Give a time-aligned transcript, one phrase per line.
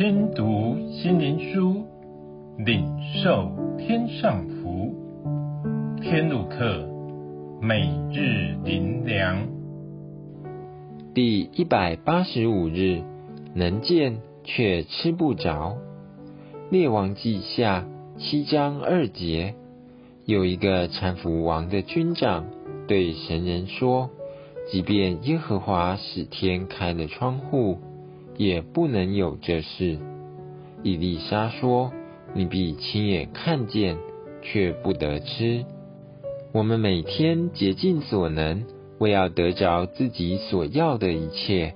[0.00, 1.84] 听读心灵书，
[2.56, 2.86] 领
[3.22, 4.94] 受天上福。
[6.00, 6.88] 天路客，
[7.60, 9.46] 每日灵粮，
[11.12, 13.02] 第一百八十五日，
[13.52, 15.76] 能见却吃不着。
[16.70, 17.86] 列王记下
[18.16, 19.54] 七章二节，
[20.24, 22.46] 有一个搀扶王的军长
[22.88, 24.08] 对神人说
[24.72, 27.76] ：“即便耶和华使天开了窗户，
[28.40, 29.98] 也不能有这事。”
[30.82, 31.92] 以丽莎说
[32.32, 33.98] ：“你必亲眼看见，
[34.40, 35.66] 却不得吃。”
[36.52, 38.64] 我们每天竭尽所能，
[38.98, 41.74] 为要得着自己所要的一切，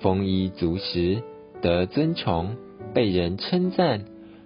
[0.00, 1.22] 丰衣足食，
[1.62, 2.56] 得尊崇，
[2.92, 4.04] 被人称赞。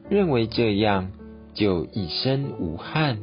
[0.09, 1.11] 认为这样
[1.55, 3.19] 就一生无憾。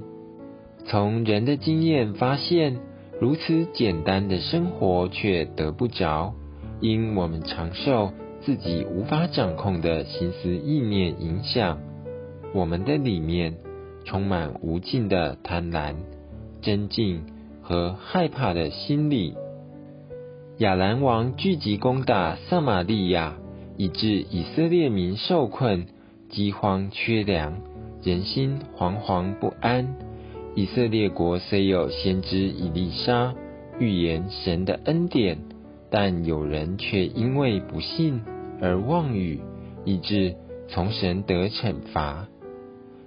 [0.86, 2.78] 从人的经验发现，
[3.22, 6.36] 如此简单的生活却得不着，
[6.82, 8.12] 因我们长寿
[8.46, 11.80] 自己无法掌控的心思意念影响，
[12.54, 13.56] 我们的里面
[14.04, 15.96] 充满无尽的贪婪、
[16.62, 17.24] 争竞
[17.64, 19.34] 和害怕的心理。
[20.60, 23.36] 亚兰王聚集攻打撒玛利亚，
[23.78, 25.88] 以致以色列民受困。
[26.30, 27.62] 饥荒缺粮，
[28.04, 29.96] 人心惶惶不安。
[30.54, 33.34] 以色列国虽有先知以利沙
[33.80, 35.40] 预言神的恩典，
[35.90, 38.22] 但有人却因为不信
[38.62, 39.40] 而妄语，
[39.84, 40.36] 以致
[40.68, 42.28] 从神得惩罚。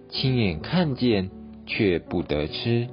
[0.09, 1.31] 亲眼看见
[1.67, 2.89] 却不得吃，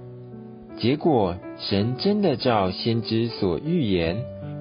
[0.77, 4.17] 结果神真的照先知所预言，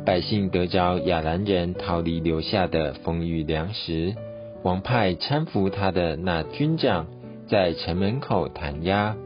[0.07, 4.15] 百姓得着亚兰人逃离留下的丰裕粮食。
[4.63, 7.07] 王派搀扶他的那军长
[7.49, 9.17] 在城门口弹压，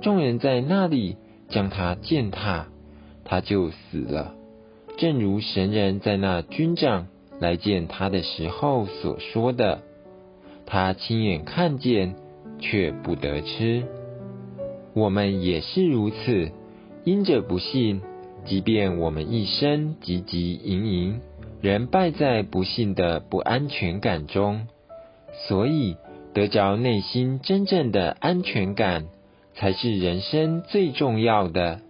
[0.00, 1.16] 众人在那里
[1.48, 2.68] 将他践踏，
[3.24, 4.34] 他就死了。
[4.96, 7.08] 正如神人在那军长
[7.40, 9.80] 来见他的时候所说的，
[10.66, 12.14] 他亲眼看见，
[12.60, 13.84] 却不得吃。
[14.94, 16.52] 我们也是如此，
[17.04, 18.02] 因着不信，
[18.44, 21.20] 即便我们一生汲汲营营。
[21.62, 24.66] 仍败在不信的不安全感中，
[25.46, 25.96] 所以
[26.32, 29.08] 得着内心真正的安全感，
[29.54, 31.80] 才是人生最重要的。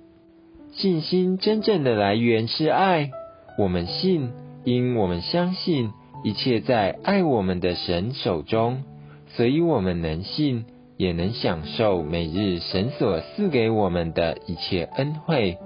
[0.72, 3.12] 信心真正的来源是爱，
[3.59, 4.33] 我们信，
[4.65, 5.91] 因我们相信
[6.25, 8.82] 一切在爱我们的神手中，
[9.28, 10.65] 所以我们能信，
[10.97, 15.59] 也能享受每日神所赐给我们的一切恩惠，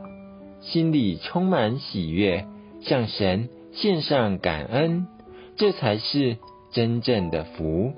[0.60, 2.46] 心里充满喜悦，
[2.80, 3.48] 向神。
[3.76, 5.08] 献上感恩，
[5.56, 6.36] 这才是
[6.70, 7.92] 真正的福。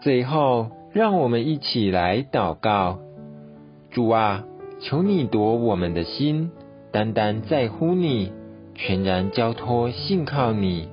[0.00, 3.00] 最后，让我们一起来祷告：
[3.90, 4.44] 主啊，
[4.80, 6.52] 求你夺我们的心，
[6.90, 8.32] 单单在乎你，
[8.76, 10.88] 全然交托信靠你。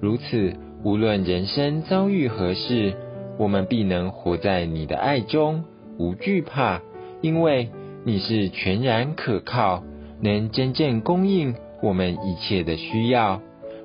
[0.00, 2.94] 如此，无论人生遭遇何事，
[3.38, 5.64] 我们必能活在你的爱中，
[5.98, 6.80] 无惧怕，
[7.20, 7.70] 因为
[8.04, 9.82] 你是全然可靠，
[10.20, 11.54] 能真正供应。
[11.82, 13.42] 我们一切的需要，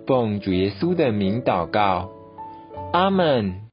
[0.07, 2.09] 奉主耶稣的名祷告，
[2.93, 3.70] 阿门。